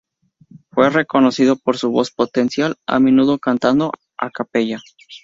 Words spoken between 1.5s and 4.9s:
por su voz potencial, a menudo cantando a capella.